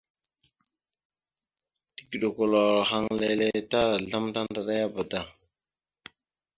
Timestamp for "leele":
3.19-3.47